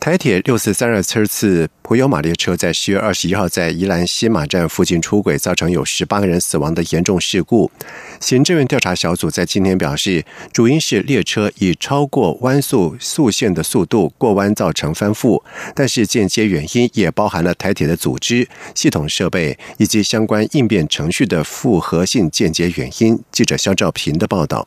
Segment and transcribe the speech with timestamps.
[0.00, 7.70] 台铁六四三二车次普悠玛列车在十月二十一号在宜兰西马站附近出轨，造成有十八个人死亡的严重事故。
[8.18, 10.24] 行政院调查小组在今天表示，
[10.54, 15.42] 主因是列车以超过弯速速线的速度过弯造成翻覆，
[15.74, 23.20] 但是间接原因也包含了台铁的组织、系统设备以及相关应变程序的复合性间接原因。
[23.30, 24.66] 记者肖兆平的报道。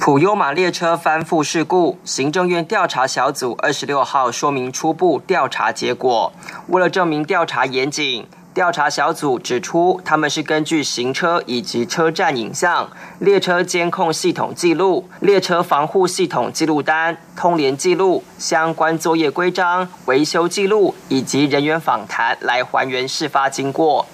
[0.00, 6.32] 普悠玛列车翻覆事故，行政院调查小组二十六号说明初步调查结果。
[6.68, 24.06] 为了证明调查严谨，调查小组指出，他们是根据行车以及车站影像、列车监控系统记录、列车防护系统记录单、通联记录、相关作业规章、维修记录以及人员访谈来还原事发经过。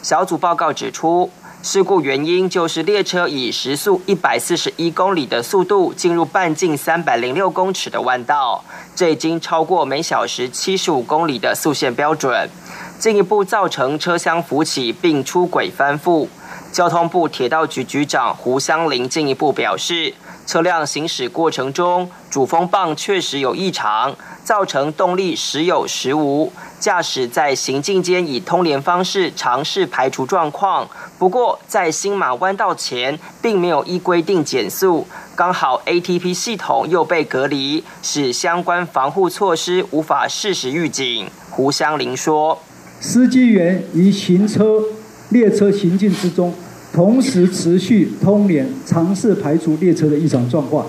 [0.00, 1.30] 小组报告指出。
[1.64, 8.62] 事故原因就是列车以时速一百四十一公里的速度进入半径三百零六公尺的弯道，
[8.94, 12.50] 这已经超过每小时七十五公里的速限标准，
[12.98, 16.28] 进一步造成车厢浮起并出轨翻覆。
[16.70, 20.12] 交通部铁道局局长胡湘林进一步表示，
[20.46, 24.14] 车辆行驶过程中主风棒确实有异常。
[24.44, 26.52] 造成动力时有时无，
[26.84, 30.86] 驾驶在行进间以通联方式尝试排除状况。
[31.18, 41.26] 不过在新马弯道前，并没有依规定减速，刚好 ATP 系统又被隔离，使相关防护措施无法适时预警。
[41.48, 42.58] 胡香林说
[43.00, 44.82] ：“司机员于行车
[45.30, 46.52] 列车行进之中，
[46.92, 50.86] 同时持续通联，尝试排除列车的异常状况，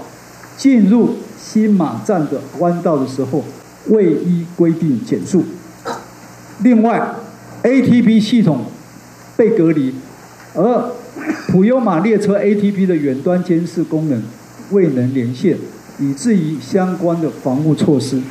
[0.57, 3.41] 进入。”新马站的弯道的时候，
[3.87, 5.45] 未依规定减速。
[6.59, 7.13] 另外
[7.63, 8.65] ，ATP 系统
[9.35, 9.93] 被隔离，
[10.53, 10.91] 而
[11.49, 14.23] 普悠玛列车 ATP 的远端监视功能
[14.71, 15.57] 未能连线，
[15.99, 18.21] 以至于相关的防护措施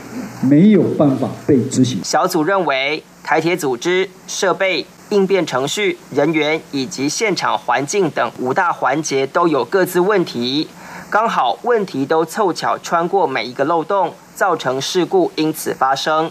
[0.42, 2.00] 没有办法被执行。
[2.02, 10.68] 小组认为，台铁组织、设备、应变程序、人员以及现场环境等五大环节都有各自问题。
[11.10, 16.30] 刚好问题都凑巧穿过每一个漏洞，造成事故因此发生。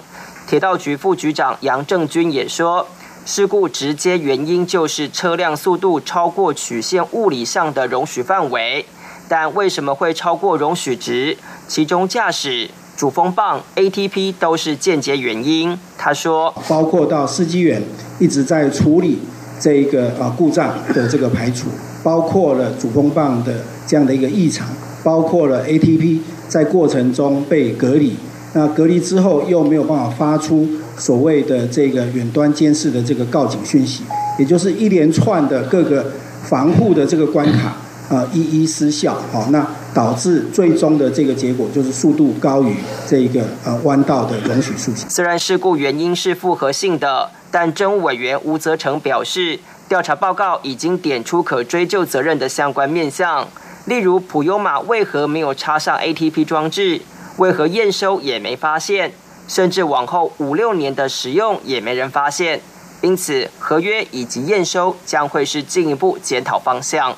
[0.54, 2.86] 铁道局副局长杨正军也说，
[3.26, 8.86] 事故直接原因就是车辆速度超过曲线物理上的容许范围，
[9.28, 11.36] 但为什么会超过容许值？
[11.68, 15.76] 其中驾驶、主风棒、ATP 都是间接原因。
[15.98, 17.82] 他说，包括到司机员
[18.20, 19.18] 一直在处理
[19.60, 21.70] 这个啊故障的这个排除。
[22.04, 24.68] 包括了主风棒的这样的一个异常，
[25.04, 28.16] 包括了 ATP 在过程中被隔离，
[28.54, 34.04] 那隔离之后又没有办法发出所谓的这个远端监视的这个告警讯息，
[34.40, 36.12] 也就是一连串的各个
[36.44, 37.76] 防护的这个关卡
[38.10, 42.76] 啊一一失效，好，那导致最终的这个结果就是速度高于
[43.08, 45.10] 这个呃弯道的容许速限。
[45.10, 49.60] 虽然事故原因是复合性的，但政务委员吴泽成表示。
[49.90, 53.48] 调查报告已经点出可追究责任的相关面向，
[53.86, 57.02] 例如普优马为何没有插上 ATP 装置，
[57.38, 59.12] 为何验收也没发现，
[59.48, 62.62] 甚至往后五六年的使用也没人发现。
[63.02, 67.14] 因此，合约以及验收将会是进一步检讨方向。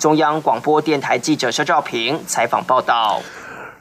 [0.00, 3.20] 中央广播电台记者肖兆平采访报道。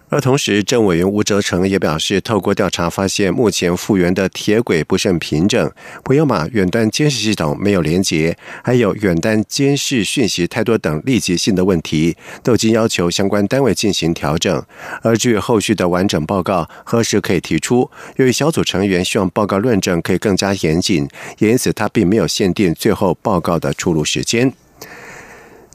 [0.09, 5.69] 而同时，政委员吴哲成也表示，透过调查发现，目前复原的铁轨不甚平整，
[6.01, 14.63] 普悠马远端监视系统没有连接，还有远端监视讯息太多等立即性的问题，都已经要求相关单位进行调整。
[15.01, 21.05] 而至于后续的完整报告何时可以提出，由于小组成员希望报告论证可以更加严谨，
[21.39, 24.53] 也因此他并没有限定最后报告的出炉时间。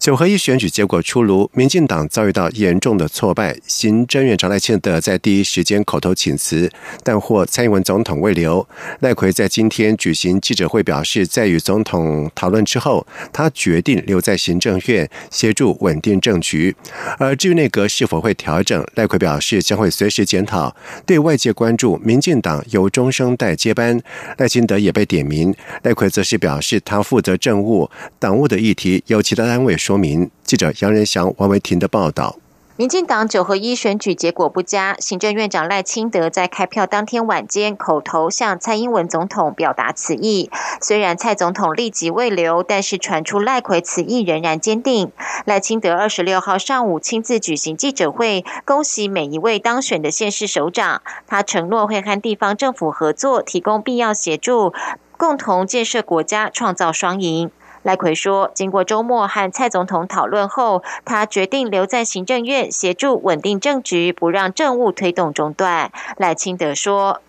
[0.02, 3.56] 九合一选举结果出炉，民进党遭遇到严重的挫败。
[3.68, 6.68] 行政院长赖清德在第一时间口头请辞，
[7.04, 8.66] 但获蔡英文总统未留。
[8.98, 16.74] 赖奎在今天举行记者会表示，在与总统讨论之后，他决定留在行政院协助稳定政局。
[17.18, 20.74] 而至于内阁是否会调整，赖奎表示将会随时检讨。
[21.06, 24.02] 对外界关注民进党由中生代接班，
[24.38, 25.54] 赖清德也被点名。
[25.84, 27.88] 赖奎则是表示，他负责政务、
[28.18, 29.91] 党务的议题，由其他单位说。
[29.92, 32.36] 说明记者杨仁祥、王维婷的报道。
[32.76, 40.50] 民进党九合一选举结果不佳，行政院长赖清德在开票当天晚间口头向蔡英文总统表达此意。
[40.80, 45.12] 虽然蔡总统立即未留，但是传出赖奎此意仍然坚定。
[45.44, 51.02] 赖清德二十六号上午亲自举行记者会，恭喜每一位当选的县市首长。
[51.26, 54.72] 他承诺会和地方政府合作，提供必要协助，
[55.18, 57.50] 共同建设国家，创造双赢。
[57.82, 65.90] 赖奎说，经过周末和蔡总统讨论后，他决定留在行政院协助稳定政局，不让政务推动中断。
[66.16, 67.20] 赖清德说：“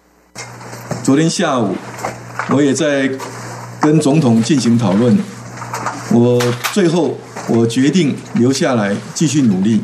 [1.03, 1.75] 昨天下午，
[2.51, 3.09] 我也在
[3.81, 5.17] 跟总统进行讨论，
[6.11, 6.39] 我
[6.71, 7.17] 最后
[7.49, 9.81] 我决定留下来继续努力。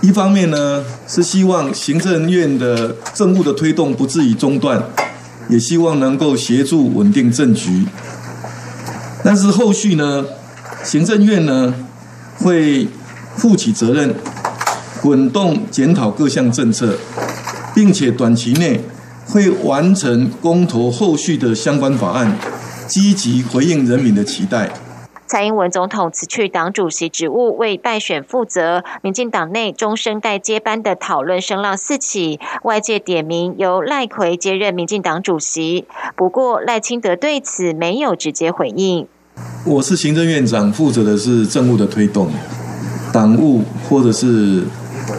[0.00, 4.82] 一方面呢，是希望行政院的政务的推动不至于中断，
[5.50, 7.84] 也希望能够协助稳定政局。”
[9.24, 10.24] 但是后续呢，
[10.82, 11.74] 行政院呢
[12.36, 12.86] 会
[13.36, 14.14] 负起责任，
[15.00, 16.98] 滚动检讨各项政策，
[17.74, 18.82] 并且短期内
[19.26, 22.36] 会完成公投后续的相关法案，
[22.86, 24.70] 积极回应人民的期待。
[25.26, 28.84] 蔡英文总统辞去党主席职务，为败选负责。
[29.02, 35.86] 民进党内中生代接班的讨论声浪四起，外界点名由赖奎接任民进党主席。
[36.14, 39.08] 不过赖清德对此没有直接回应。
[39.64, 42.30] 我是行政院长，负责的是政务的推动，
[43.12, 44.62] 党务或者是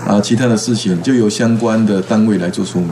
[0.07, 2.91] 啊其他的事情，就由相关的单位来做说明。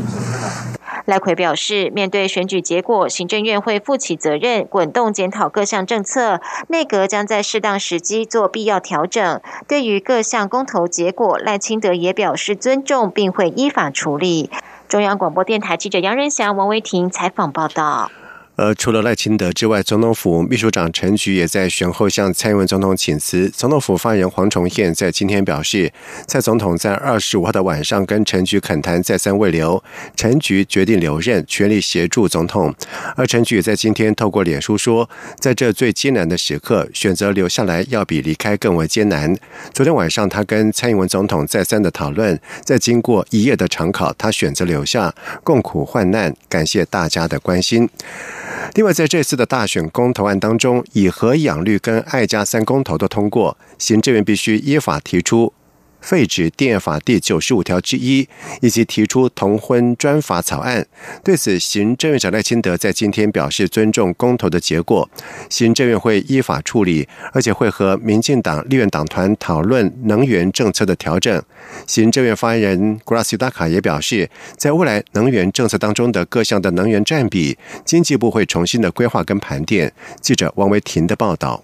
[1.05, 6.39] 赖奎表示，面对选举结果，行政院会负起责任，滚动检讨各项政策，
[6.69, 9.41] 内阁将在适当时机做必要调整。
[9.67, 14.49] 对于各项公投结果，赖清德也表示尊重，并会依法处理。
[14.87, 18.09] 中央广播电台记者杨仁祥、王维婷采访报道。
[18.55, 23.49] 而除了赖清德之外，总统府秘书长陈菊也在选后向蔡英文总统请辞。
[23.49, 25.91] 总统府发言人黄崇宪在今天表示，
[26.27, 29.83] 蔡总统在二十五号的晚上跟陈菊恳谈，再三未留，
[30.15, 32.73] 陈菊决定留任，全力协助总统。
[33.15, 35.09] 而陈菊也在今天透过脸书说，
[35.39, 39.35] 在这最艰难的时刻，选择留下来要比离开更为艰难。
[39.73, 45.13] 昨天晚上，他跟蔡英文总统再三的讨论，在经过一夜的长考，他选择留下，
[45.43, 47.89] 共苦患难，感谢大家的关心。
[48.75, 55.53] 另外，在这次的大选公投案当中，以和养绿跟爱家三公投的通过，行政院必须依法提出。
[56.03, 58.27] 废止《电法》第九十五条之一，
[58.61, 60.85] 以及提出同婚专法草案。
[61.23, 65.09] 对此，行政院长赖清德在今天表示尊重公投的结果，
[65.49, 71.41] 行政院会依法处理，而且会和民进党立院党团讨论能源政策的调整。
[71.87, 79.93] 行政院发言人 Gracia d a a 也表示，在未来能源政策当中的各项的能源占比，经济部会重新的规划跟盘点。
[80.19, 81.63] 记者王维婷的报道。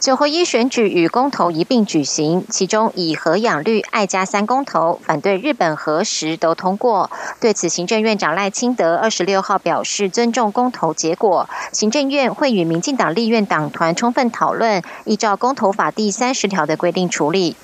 [0.00, 7.10] 九合一选举与公投一并举行，其中以核养绿、爱家三公投反对日本核实都通过。
[7.38, 17.54] 对此，行政院长赖清德二十六号表示尊重公投结果，行政院会与民进党立院党团充分讨论，依照公投法第三十条的规定处理。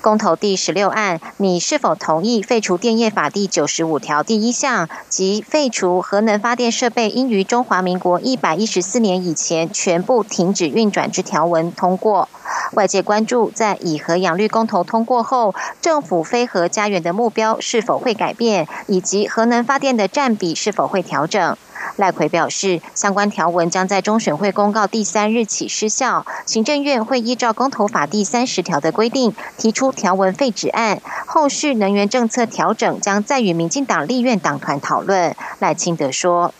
[0.00, 12.28] 公投第十六案，你是否同意废除电业法第九十五条第一项，即废除核能发电设备应于中华民国一百一十四年以前全部停止运转之条文通过？
[12.72, 21.56] 外界关注，在以核养绿公投通过后，政府非核家园的目标是否会改变，以及核能发电的占比是否会调整？
[21.96, 26.24] 赖奎表示，相关条文将在中选会公告第三日起失效。
[26.46, 31.00] 行政院会依照公投法第三十条的规定，提出条文废止案。
[31.26, 35.34] 后续能源政策调整将再与民进党立院党团讨论。
[35.58, 36.54] 赖清德说：“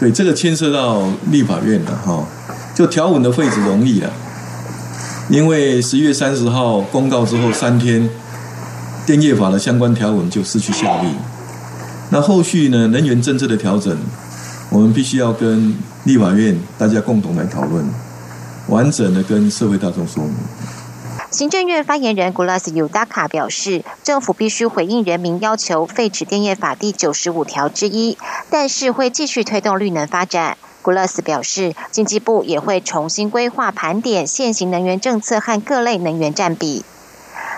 [0.00, 2.24] 对，这个牵涉到立法院的哈，
[2.74, 4.10] 就条文的废止容易了，
[5.28, 8.08] 因为十一月三十号公告之后三天，
[9.06, 11.08] 电业法的相关条文就失去效力。
[12.10, 13.96] 那后续呢，能源政策的调整。”
[14.72, 17.84] 我们必须要跟立法院大家共同来讨论，
[18.68, 20.34] 完整的跟社会大众说明。
[21.30, 28.16] 行政院发言人古拉斯尤达卡表示，政府必须回应人民要求，废止电业法第九十五条之一，
[28.48, 30.56] 但是会继续推动绿能发展。
[30.80, 36.82] 古拉斯表示，经济部也会重新规划盘点现行能源政策和各类能源占比。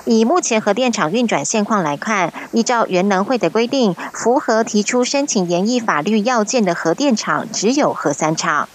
[0.07, 8.69] 以目前核电厂运转现况来看，依照原能会的规定，符合提出申请研议法律要件的核电厂只有核三厂。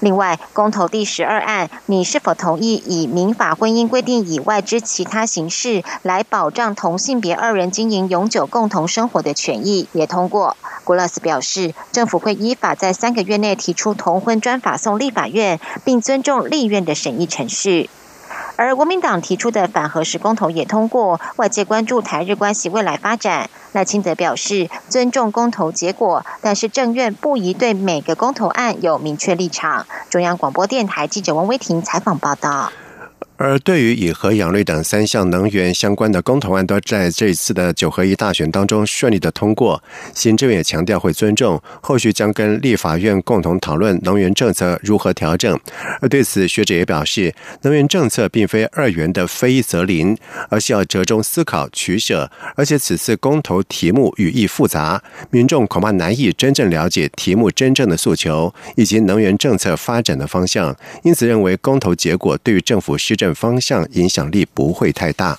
[0.00, 9.88] 另外，公投第十二案，你是否同意以民法婚姻规定以外之其他形式来保障同性别二人经营永久共同生活的权益？
[9.92, 10.56] 也通过。
[10.84, 17.90] 古拉斯表示，政府会依法在三个月内提出同婚专法送立法院，并尊重立院的审议程序。
[18.56, 23.50] 而国民党提出的反核时公投也通过，外界关注台日关系未来发展。
[23.72, 29.86] 赖清德表示尊重公投结果，但是政院不宜对每个公投案有明确立场。
[30.08, 32.72] 中央广播电台记者王威婷采访报道。
[33.38, 39.82] 而对于以核养绿等三项能源相关的公投案都在这一次的九合一大选当中顺利的通过，
[40.14, 45.60] 行政院也强调会尊重，后续将跟立法院共同讨论能源政策如何调整。
[46.00, 50.16] 而对此，学者也表示，能源政策并非二元的非一则零，
[50.48, 52.30] 而是要折中思考取舍。
[52.54, 63.25] 而且此次公投题目语义复杂，民众恐怕难以真正了解题目真正的诉求以及能源政策发展的方向，因此认为公投结果对于政府施政。
[63.34, 65.38] 方向影响力不会太大。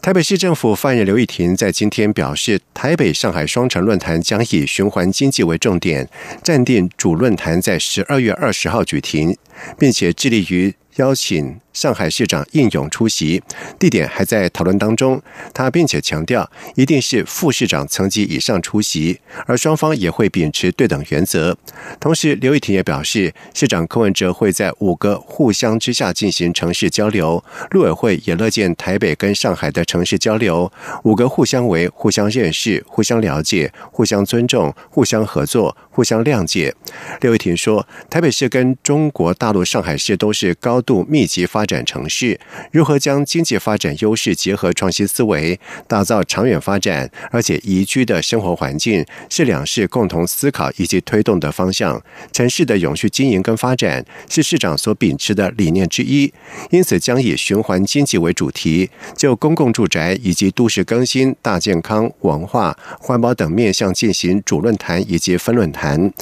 [0.00, 6.08] 台北市政府发言人刘玉婷在今天表示，台北上海双城论坛将以循环经济为重点，
[6.42, 9.36] 暂定主论坛在十二月二十号举行，
[9.78, 11.60] 并且致力于邀请。
[11.72, 13.42] 上海市长应勇出席，
[13.78, 15.22] 地点还在讨论当中。
[15.54, 21.56] 他并且强调，一定是副市长层级以上出席，而双方也会秉持对等原则。
[21.98, 30.70] 同时，刘玉婷也表示，市长柯文哲会在五个互相之下进行城市交流，陆委会也乐见台北跟上海的城市交流。
[31.04, 36.74] 五个互相为互相认识、互相了解、互相尊重、互相合作、互相谅解。
[37.22, 41.62] 刘玉婷说，台北市跟中国大陆上海市都是高度密集发。
[41.62, 42.40] 发展城市
[42.72, 52.02] 如何将经济发展优势结合创新思维，打造长远发展而且宜居的生活环境，是两市共同思考以及推动的方向。
[52.32, 56.32] 城市的永续经营跟发展是市长所秉持的理念之一，
[56.70, 65.81] 因此将以循环经济为主题，就公共住宅以及都市更新、大健康、文化、环保等面向进行主论坛以及分论坛。
[65.82, 66.12] 谈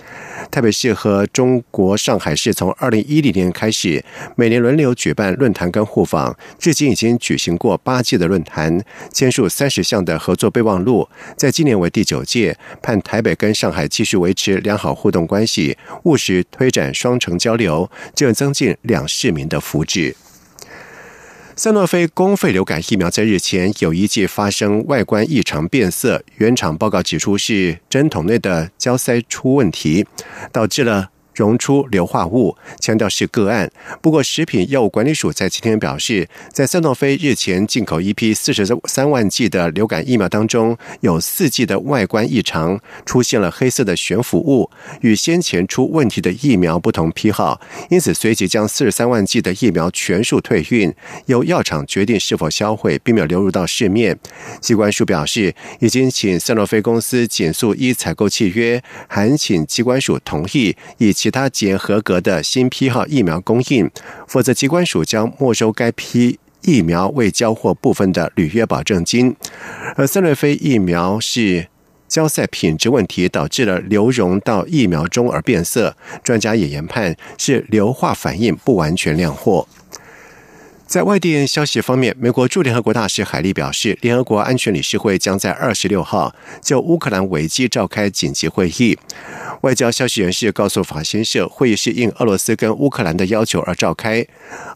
[0.50, 4.02] 台北市和中国上海市从二零一零年开始，
[4.34, 5.34] 每年轮流举办。
[5.34, 11.06] 论坛跟互访，至今已经举行过八届的论坛，签署三十项的合作备忘录。
[11.36, 20.14] 在今年为第九届，盼台北跟上海继续维持良好互动关系，务实推展双城交流，就增进两市民的福祉。
[21.62, 30.06] 赛诺菲公费流感疫苗在日前有一剂发生外观异常变色，原厂报告指出是针筒内的胶塞出问题，
[30.50, 31.10] 导致了。
[31.40, 33.70] 溶出硫化物，强调是个案。
[34.02, 44.70] 不过，食品药物管理署在今天表示，在赛诺菲日前进口一批四十三万剂的流感疫苗当中，有四剂的外观异常，出现了黑色的悬浮物，
[45.00, 50.92] 与先前出问题的疫苗不同批号，因此随即将四十三万剂的疫苗全数退运，
[51.24, 54.18] 由药厂决定是否销毁，并没有流入到市面。
[54.60, 61.14] 机关署表示，已经请赛诺菲公司减速依采购契约，函请机关署同意以。
[61.20, 63.90] 其他检合格的新批号疫苗供应，
[64.26, 69.36] 否则机关署将没收该批疫苗未交货部分的履约保证金。
[69.96, 71.68] 而三瑞飞疫苗是
[72.08, 79.68] 胶塞品质问题导致了流溶到疫苗中而变色，专家也研判是硫化反应不完全量货。
[80.90, 88.98] 在外电消息方面，美国驻联合国大使海利表示，联合国安全理事会将在二十六号就乌克兰危机召开紧急会议。
[89.60, 94.26] 外交消息人士告诉法新社，会议是应俄罗斯跟乌克兰的要求而召开。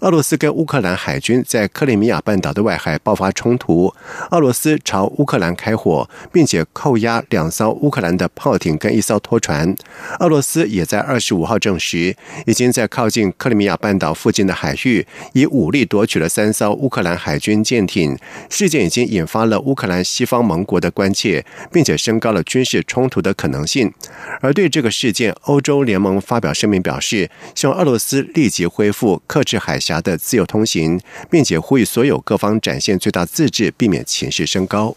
[0.03, 3.93] 俄罗斯跟乌克兰海军在克里米亚半岛的外海爆发冲突，
[4.31, 9.75] 俄罗斯朝乌克兰开火，并且扣押两艘乌克兰的炮艇跟一艘拖船。
[10.21, 12.15] 俄罗斯也在二十五号证实，
[12.47, 16.04] 已经在靠近克里米亚半岛附近的海域以武力夺。
[16.07, 18.19] 取了三艘乌克兰海军舰艇，
[18.49, 23.93] 事件已经引发了乌克兰西方盟国的关切，并且升高了军事冲突的可能性。
[24.41, 34.97] 而对这个事件，欧洲联盟发表声明表示，希望俄罗斯立即恢复克制海峡的自由通行，并且呼吁所有各方展现最大自制，避免情势升高。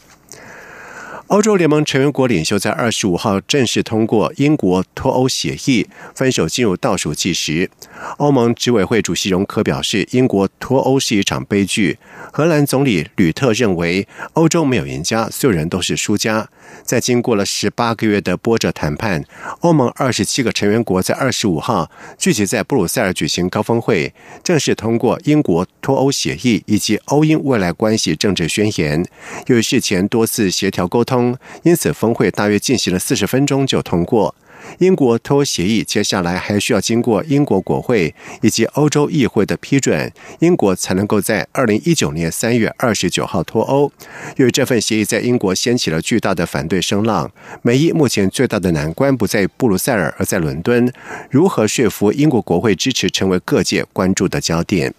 [1.27, 7.69] 欧洲联盟成员国领袖在二十五号正式通过英国脱欧协议，分手进入倒数计时。
[8.17, 11.99] 欧盟执委会主席容克表示，英国脱欧是一场悲剧。
[12.31, 16.47] 荷兰总理吕特认为，欧洲没有赢家，所有人都是输家。
[16.83, 19.25] 在经过了十八个月的波折谈判，
[19.59, 29.05] 欧盟二十七个成员国在二十五号聚集在布鲁塞尔举行高峰会，正式通过英国脱欧协议以及欧英未来关系政治宣言。
[29.47, 31.16] 由于事前多次协调沟通。
[31.63, 34.33] 因此，峰会大约进行了四十分钟就通过
[34.79, 35.83] 英国脱欧协议。
[35.83, 43.91] 接下来还需要经过英国国会以及欧洲议会的批准，英国才能够在二零一九年三月二十九号脱欧。
[44.37, 47.31] 由于这份协议在英国掀起了巨大的反对声浪，
[47.61, 50.91] 美英目前最大的难关不在布鲁塞尔，而在伦敦。
[51.29, 54.93] 如何说服英国国会支持，成为各界关注的焦点。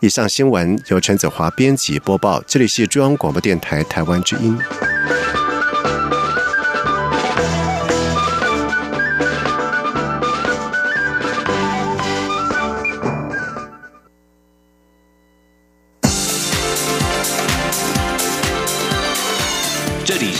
[0.00, 4.58] 以上新闻由陈子华编辑播报，这里是中央广播电台台湾之音。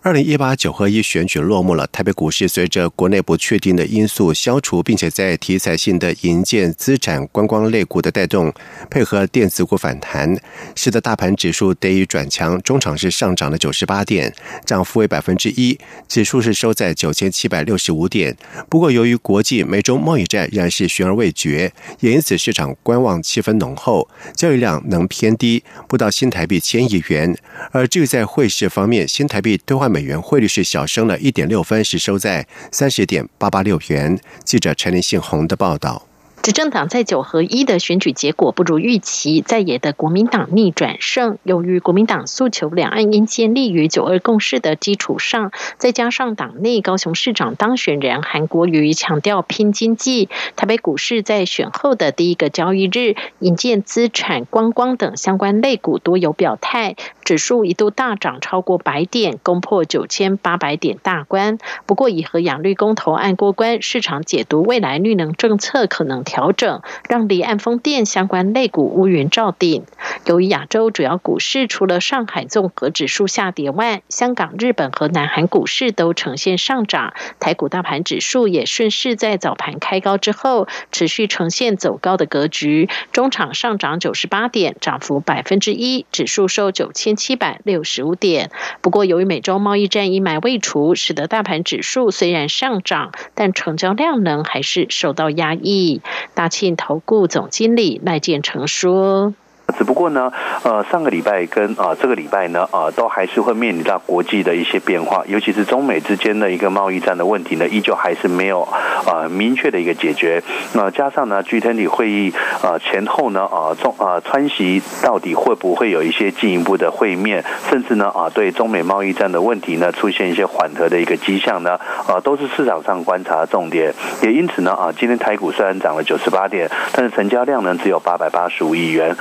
[0.00, 8.54] 二零一八九合一选举落幕了，台北股市随着国内不确定的因素消除，并且在题材性的银建、资产、观光类股的带动，
[8.88, 10.40] 配合电子股反弹，
[10.76, 14.32] 使得大盘指数得以转强，中场是上涨了九十八点，
[14.64, 15.76] 涨幅为百分之一，
[16.06, 18.36] 指数是收在九千七百六十五点。
[18.70, 27.36] 不过，由于国际美中贸易战仍然是悬而未决，也因此市场观望气氛浓厚，交易量能偏低，不到新台币千亿元。
[27.72, 34.18] 而至于在汇市方面，新台币兑换美元汇率是小升了一点六分，是收在三十点八八六元。
[34.44, 36.06] 记者陈林信宏的报道。
[36.42, 41.36] 执政党在九合一的选举结果不如预期，在野的国民党逆转胜。
[41.42, 61.58] 由于国民党诉求两岸应建立于九二共识的基础上，再加上党内高雄市长当选人韩国瑜强调拼经济，台北股市在选后的第一个交易日，引荐资产、观光等相关类股多有表态，指数一度大涨超过百点，攻破九千八百点大关。
[61.84, 66.52] 不过以和养绿公投案过关，市场解读未来绿能政策可能调。
[66.58, 69.84] 整让离岸风电相关类股乌云罩顶。
[70.24, 88.50] 由于亚洲主要股市除了上海综合指数下跌外，香港、日本和南韩股市都呈现上涨，台股大盘指数也顺势在早盘开高之后持续呈现走高的格局，中场上涨九十八点，涨幅百分之一，指数收九千七百六十五点。
[88.80, 96.00] 不过，由于美洲贸易战阴霾未除，使得大盘指数虽然上涨，但成交量能还是受到压抑。
[96.34, 99.34] 大庆投顾总经理赖建成说。
[99.76, 100.32] 只不过呢，
[100.64, 110.42] 呃，上个礼拜跟啊这个礼拜呢，啊都还是会面临到国际的一些变化，尤其是中美之间的一个贸易战的问题呢，依旧还是没有啊明确的一个解决。
[110.72, 123.94] 那加上呢，G20 会议啊前后呢，啊中啊川习到底会不会有一些进一步的会面，甚至呢啊对中美贸易战的问题呢出现一些缓和的一个迹象呢，啊都是市场上观察的重点。
[124.22, 129.14] 也因此呢，啊今天台股虽然涨了九十八点，但是成交量呢只有八百八十五亿元。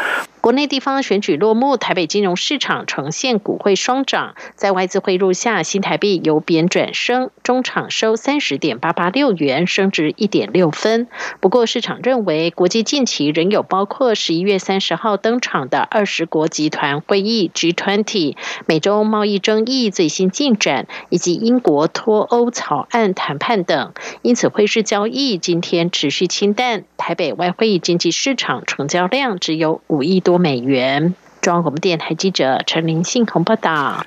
[0.48, 11.10] 国内地方选举落幕，台北金融市场呈现股汇双涨，在外资汇入下，新台币由贬转升，中场收三十点八八六元，升值一点六分。
[11.42, 26.86] 不过，市场认为国际近期仍有包括十一月三十号登场的二十国集团会议 G20、美洲贸易争议最新进展，以及英国脱欧草案谈判等，因此汇市交易今天持续清淡。
[26.96, 30.37] 台北外汇经济市场成交量只有五亿多。
[30.38, 31.16] 美元。
[31.42, 34.06] 中央广播电台记者陈林信鸿报道。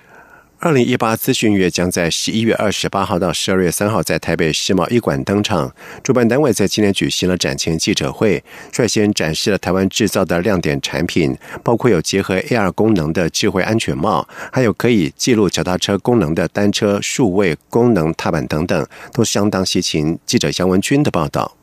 [0.62, 5.74] 二零一八资讯月将在十一月二十八号到十二月三号在台北世贸一馆登场。
[6.02, 20.18] 主办单位在今年举行了展前记者会，率先展示了台湾制造的亮点产品，包括有结合 AR 功能的智慧安全帽，还有可以记录脚踏车功能的单车数位功能踏板等等，都相当稀奇。
[20.26, 21.56] 记者杨文军的报道。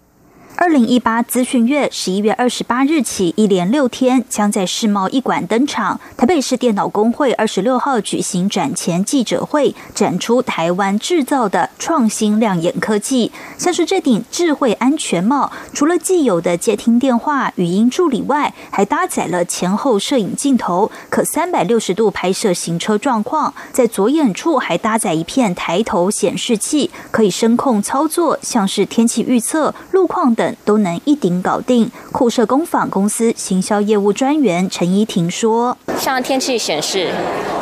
[0.59, 6.01] 二零一八资讯月十一月二十八日起，一连六天将在世贸一馆登场。
[6.17, 23.53] 台北市电脑工会二十六号举行展前记者会，展出台湾制造的创新亮眼科技，像是这顶智慧安全帽，除了既有的接听电话、语音助理外，还搭载了前后摄影镜头，可三百六十度拍摄行车状况。
[23.71, 30.46] 在左眼处还搭载一片抬头显示器，可以声控操作，像是天气预测、路况等。
[30.65, 31.89] 都能一顶搞定。
[32.11, 37.09] 酷设工坊公司行销业务专员陈依婷说：“像天气显示，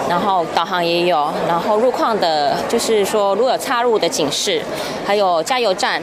[0.10, 4.62] 然后导航也有，然后路况的，就是说如果有插入的警示，
[5.06, 6.02] 还有加油站，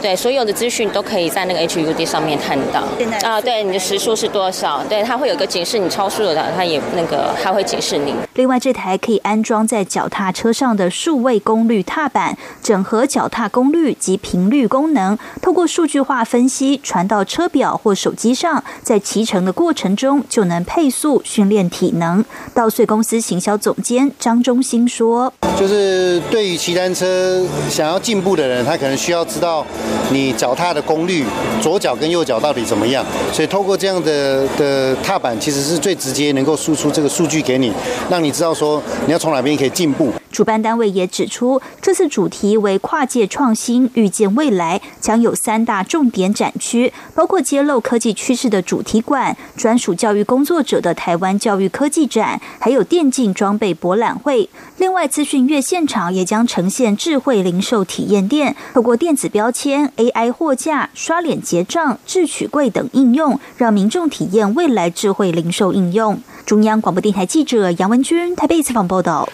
[0.00, 2.82] 对所有的资讯都可以在那个 HUD 上面看到。
[3.28, 4.82] 啊，对你的时速是多少？
[4.88, 8.14] 对，它会有个警示，你超速了，它也那个它会警示你。
[8.34, 16.19] 另外，这台可以安装在脚踏车上的数位功率踏板，整合脚踏功率及频率功能，透过数据化。
[16.24, 22.24] 分析传到车表或手机上，在骑乘的过程中就能配速训练体能。
[22.54, 29.64] 稻穗公司行销总监张忠兴说：“就是对于骑单车想要进步的人，他可能需要知道
[30.10, 31.24] 你脚踏的功率，
[31.60, 33.04] 左脚跟右脚到底怎么样。
[33.32, 37.72] 所以透过这样的的踏板，其实是最直接能够输出这个数据给你，
[38.08, 54.48] 让你知道说你要从哪边可以进步。”主办单位也指出，这次主题为跨界创新，预见未来，将有三大重点展区，包括揭露科技趋势的主题馆、专属教育工作者的台湾教育科技展，还有电竞装备博览会。
[54.78, 66.20] 另外，资讯月现场也将呈现智慧零售体验店，透过电子标签、AI 货架、刷脸结账、智取柜等应用，让民众体验未来智慧零售应用。
[66.46, 69.28] 中央广播电台记者杨文君台北采访报道。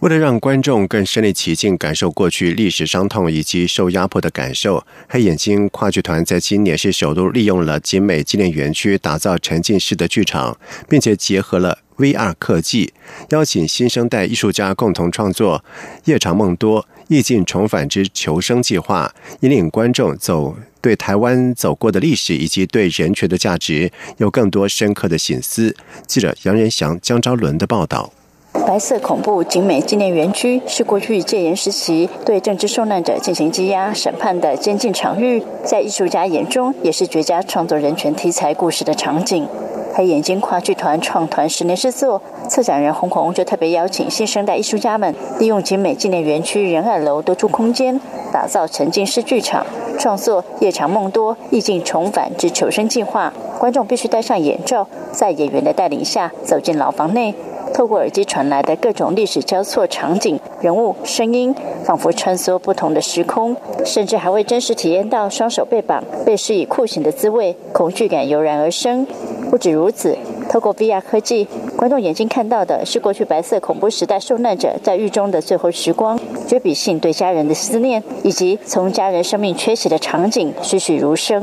[0.00, 10.56] 为了让观众更身临其境感受过去历史伤痛以及受压迫的感受，黑眼睛话剧团在今年是首度利用了景美纪念园区打造沉浸式的剧场，
[10.88, 12.92] 并且结合了 VR 科技，
[13.30, 15.64] 邀请新生代艺术家共同创作
[16.08, 25.74] 《夜长梦多：意境重返之求生计划》，引领观众走对台湾走过的历史以及对人权的价值有更多深刻的醒思。
[26.06, 28.12] 记者杨仁祥、江昭伦的报道。
[28.52, 39.46] 白色恐怖景美纪念园区是过去戒严时期对政治受难者进行羁押审判的监禁场域，在艺术家眼中也是绝佳创作人权题材故事的场景。
[39.94, 48.00] 黑眼睛跨剧团创团十年之作，策展人红红就特别邀请新生代艺术家们，利用景美纪念园区仁爱楼多处空间，
[48.32, 49.66] 打造沉浸式剧场，
[49.98, 53.32] 创作夜长梦多意境重返之求生计划。
[53.58, 57.34] 观众必须戴上眼罩，在演员的带领下走进牢房内。
[57.74, 61.54] 透过耳机传来的各种历史交错场景、人物、声音，
[61.84, 69.06] 仿佛穿梭不同的时空，甚至还会真实体验到双手被绑、被施以酷刑的滋味，恐惧感油然而生。
[69.50, 70.16] 不止如此，
[70.50, 81.42] 透过 VR 科技，观众眼睛看到的是过去白色恐怖时代受难者在狱中的最后时光，绝笔信对家人的思念，以及从家人生命缺席的场景，栩栩如生。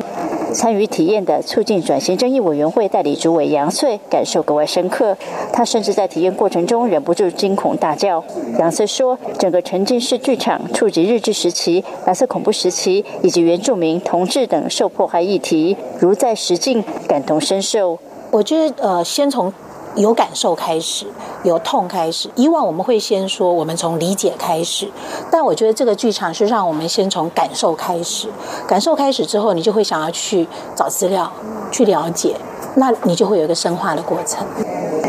[0.55, 5.17] 参与体验的促进转型正义委员会代理主委杨翠感受格外深刻，
[5.51, 8.23] 他甚至在体验过程中忍不住惊恐大叫。
[8.57, 17.99] 杨翠说：“整个沉浸式剧场触及日治时期、白色恐怖时期以及原住民、同志等受迫害议题，如在实境，感同身受。”
[18.31, 19.51] 我觉得，呃，先从。
[19.97, 21.05] 有感受开始，
[21.45, 22.29] 由痛开始。
[22.35, 24.89] 以往我们会先说，我们从理解开始，
[25.31, 28.27] 但我觉得这个剧场是让我们先从感受开始。
[28.67, 31.31] 感受开始之后，你就会想要去找资料，
[31.71, 32.35] 去了解，
[32.75, 34.45] 那你就会有一个深化的过程。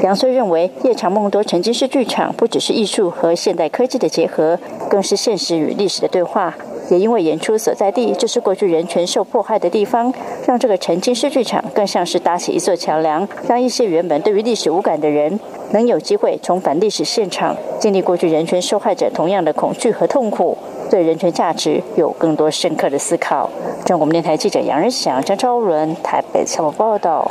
[0.02, 4.58] 杨穗认为，夜长梦多沉浸式剧场不只是艺术和现代科技的结合，
[4.90, 6.54] 更是现实与历史的对话。
[6.88, 10.12] 也因为演出所在地就是过去人权受迫害的地方，
[10.46, 15.40] 让这个沉浸式剧场更像是搭起一座桥梁，让一些原本对于历史无感的人，
[15.76, 20.56] 能有机会重返历史现场，经历过去人权受害者同样的恐惧和痛苦，
[20.90, 23.50] 对人权价值有更多深刻的思考。
[23.84, 27.30] 中国电台记者杨仁祥、张超伦台北采访报道。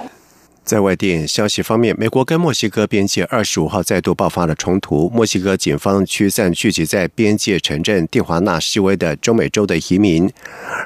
[0.63, 5.09] 在外电消息方面，美国跟墨西哥边界二十五号再度爆发了冲突。
[5.09, 10.31] 墨西哥警方驱散聚集在边界城镇蒂华纳示威的中美洲的移民，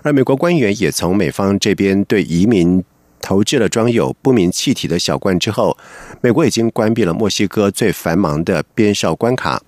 [0.03, 2.81] 而美国官员也从美方这边对移民
[3.21, 5.77] 投掷了装有不明气体的小罐之后，
[6.21, 9.61] 美国已经关闭了墨西哥最繁忙的边哨关卡。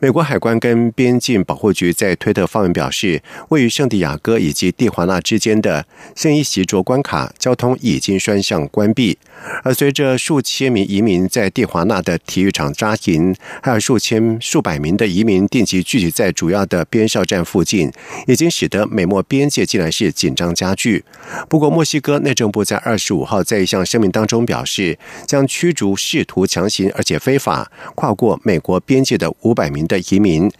[0.00, 9.16] 美国海关跟边境保护局在推特发文表示，位于圣地亚哥以及蒂华纳之间的圣伊席卓关卡交通已经双向关闭。
[9.62, 17.90] 而随着数千名移民在蒂华纳的体育场扎营，还有数千数百名的移民定期聚集在主要的边哨站附近，
[18.26, 21.04] 已经使得美墨边界竟然是紧张加剧。
[21.48, 30.04] 不过，墨西哥内政部在二十五号在一项声明当中表示，将驱逐试图强行而且非法跨过美国边界的五百名的。
[30.10, 30.50] 移民，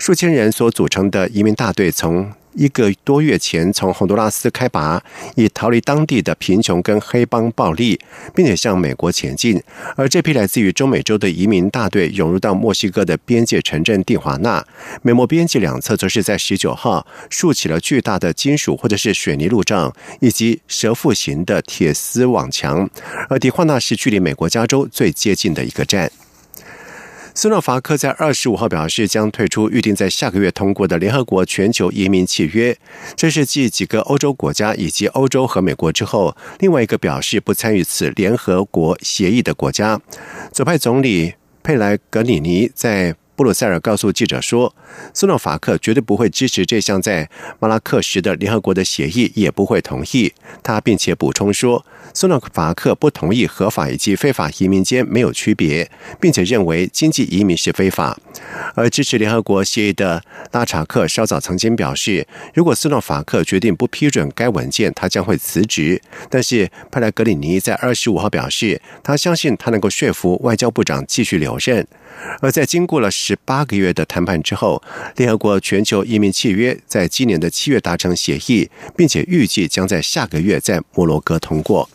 [0.00, 5.02] 数千人所组成的移民大队，从一个多月前从洪都拉斯开拔，
[5.36, 7.98] 以逃离当地的贫穷跟黑帮暴力，
[8.34, 9.62] 并且向美国前进。
[9.96, 14.64] 而这批来自于中美洲的移民大队涌入到墨西哥的边界城镇蒂华纳，
[15.02, 22.88] 美墨边界两侧则是在十九号竖起了巨大的金属或者是水泥路障，以及蛇腹形的铁丝网墙。
[23.28, 26.10] 而蒂华纳是距离美国加州最接近的一个站。
[27.34, 32.76] 斯洛伐克在二十五号表示，将退出预定在下个月通过的联合国全球移民契约。
[33.16, 40.00] 这是继几个欧洲国家以及欧洲和美国之后，另外一个表示不参与此联合国协议的国家。
[40.52, 44.74] 左派总理佩莱格里尼在布鲁塞尔告诉记者说，
[45.14, 50.34] 斯诺伐克绝对不会支持这项在马拉克什的联合国的协议，也不会同意。
[50.62, 58.18] 他并且补充说，斯洛伐克不同意合法以及非法移民间没有区别，并且认为经济移民是非法。
[58.74, 60.22] 而支持联合国协议的
[60.52, 66.02] 拉查克稍早曾经表示，如果斯洛伐克决定不批准该文件，他将会辞职。
[66.28, 71.86] 但是派莱格里尼在二十五号表示，他相信他能够说服外交部长继续留任。
[72.40, 74.82] 而在经过了十八个月的谈判之后，
[75.16, 81.88] 联合国全球移民契约在今年的七月达成协议，并且预计将在下个月在摩洛哥通过。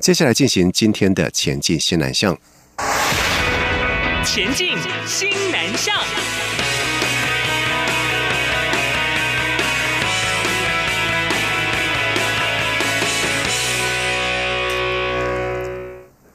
[0.00, 2.36] 接下来进行今天的前进新南向。
[4.24, 5.94] 前进新南向。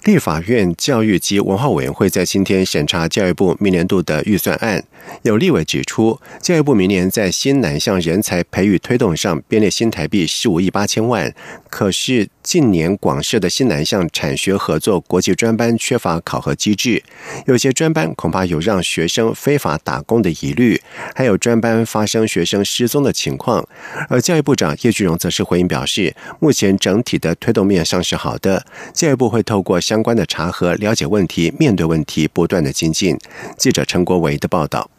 [0.10, 4.84] 立法院教育及文化委员会在今天审查教育部明年度的预算案。
[5.22, 11.32] 有立委指出，教育部明年在新南向人才培育推动上编列新台币十五亿八千万，
[11.70, 17.04] 可是近年广设的新南向产学合作国际专班缺乏考核机制，
[17.46, 20.82] 有些专班恐怕有让学生非法打工的疑虑，
[21.16, 23.68] 还有专班发生学生失踪的情况。
[24.10, 33.18] 而教育部长叶俊荣则是回应表示，目前整体的推动面上是好的，教育部会透过相相关的查核，了解问题，面对问题，不断的精进。
[33.58, 34.90] 记者陈国伟的报道。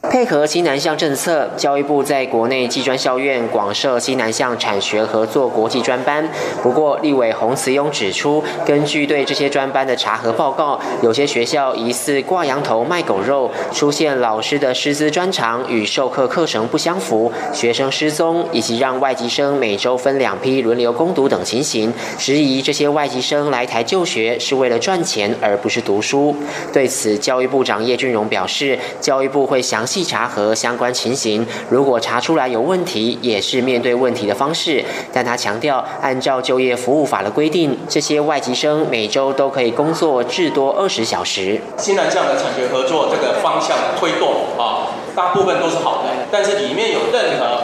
[0.00, 6.26] 配合西南向政策，教育部在国内技专校院广设西南向产学合作国际专班。
[6.62, 26.36] 不过，立委洪慈庸指出，根据对这些专班的查核报告，有些学校疑似挂羊头卖狗肉，出现老师的师资专长与授课课程不相符，学生失踪，以及让外籍生每周分两批轮流攻读等情形，质疑这些外籍生来台就学是为了赚钱而不是读书。
[26.72, 29.87] 对此，教育部长叶俊荣表示，教育部会详。
[29.88, 34.84] 细查和相关情形，如果查出来有问题，也是面对问题的方式。
[35.10, 41.58] 但他强调，按照就业服务法的规定，这些外籍生每周都可以工作至多二十小时。
[41.78, 47.62] 新南向的产学合作这个方向推动啊，大部分都是好的，但是里面有任何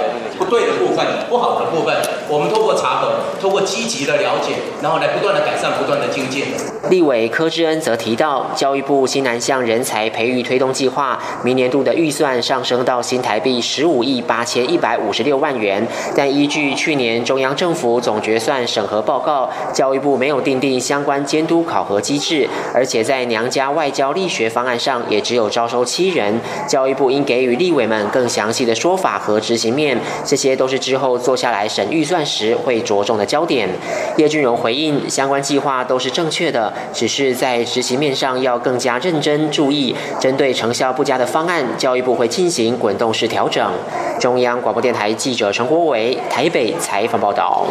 [0.49, 1.95] 对的部分、不好的部分，
[2.29, 6.45] 我们通过查核，通过积极的了解，然后来不断的改善、不断的精进。
[6.91, 29.99] 立委柯志恩则提到，教育部新南向人才培育推动计划，明年度的预算上升到新台币十五亿八千一百五十六万元，但依据去年中央政府总决算审核报告，教育部没有订定相关监督考核机制，而且在娘家外交力学方案上也只有招收七人，教育部应给予立委们更详细的说法和执行面，
[30.35, 33.69] 这些都是之后坐下来审预算时会着重的焦点。
[34.17, 42.03] 叶俊荣回应，相关计划都是正确的，只是在执行面上要更加认真注意，针对成效不佳的方案，教育。
[42.05, 43.73] 部会进行滚动式调整。
[44.21, 47.67] 中央广播电台记者陈国伟台北采访报道。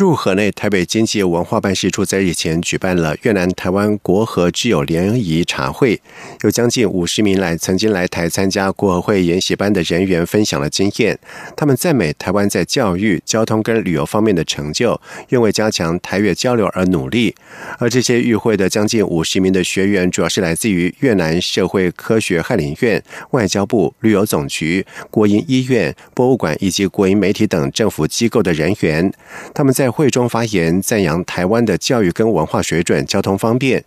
[0.00, 6.00] 驻河内台北经济文化办事处在日前举办了越南台湾国和之友联谊茶会，
[6.40, 11.18] 有将近五十名来曾经来台参加国和会研习班的人员分享了经验。
[11.54, 17.34] 他们赞美台湾在教育、交通跟旅游方面的成就，愿为加强台越交流而努力。
[17.78, 29.12] 而这些与会的将近五十名的学员，主要是来自于越南社会科学翰林院、外交部、旅游总局、国营医院、博物馆以及国营媒体等政府机构的人员。
[29.52, 29.70] 他们。
[29.80, 33.82] 在会中发言，赞扬台湾的教育跟文化水准、交通方便。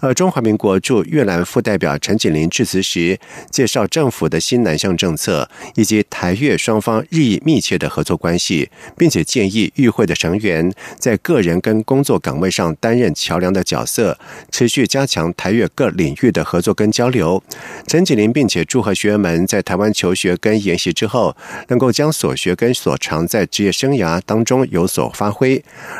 [0.00, 3.18] 而中华民国驻越南副代表陈锦林致辞时，
[3.50, 14.16] 介绍政府的新南向政策以及台越双方日益密切的合作关系，并且建议与会的成员在个人跟工作岗位上担任桥梁的角色，
[14.52, 17.42] 持续加强台越各领域的合作跟交流。
[17.88, 21.36] 陈锦林并且祝贺学员们在台湾求学跟研习之后，
[21.66, 25.32] 能够将所学跟所长在职业生涯当中有所发。
[25.32, 25.41] 挥，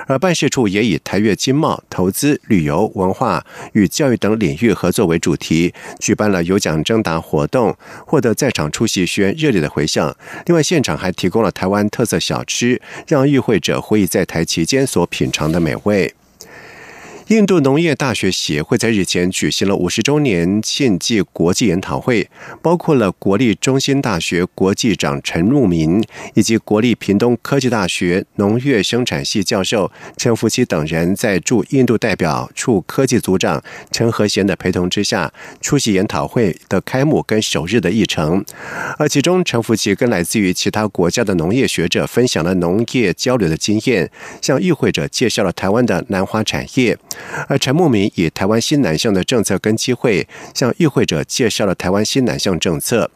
[0.07, 7.77] 而办事处也以台越经贸、投资、旅游、文化与教育等领域合作为主题，举办了有奖征答活动，
[8.07, 10.15] 获得在场出席学员热烈的回响。
[10.47, 16.15] 另外，现场还提供了台湾特色小吃，让与会者回忆在台期间所品尝的美味。
[17.29, 22.29] 印度农业大学协会在日前举行了五十周年庆暨国际研讨会，
[22.61, 26.05] 包括了国立中心大学国际长陈路明
[26.35, 38.45] 以及国立屏东科技大学农业生产系教授陈福基等人，在驻印度代表处科技组长陈和贤的陪同之下，出席研讨会的开幕跟首日的议程。
[38.99, 44.11] 而其中，陈福基跟来自于其他国家的农业学者分享了农业交流的经验，
[44.43, 46.99] 向与会者介绍了台湾的南华产业。
[47.49, 53.11] 而陈慕明以台湾新南向的政策跟机会，向与会者介绍了台湾新南向政策。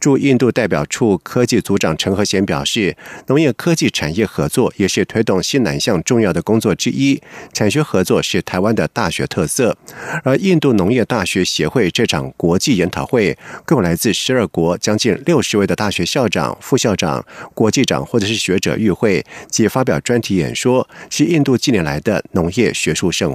[0.00, 7.20] 驻印度代表处科技组长陈和贤表示，农业科技产业合作也是推动新南向重要的工作之一。
[7.52, 9.76] 产学合作是台湾的大学特色。
[10.24, 23.34] 而印度农业大学协会这场国际研讨会，共来自十二国将近六十位的大学校长、副校长、国际长或者是学者与会，及发表专题演说，是印度近年来的农业学术盛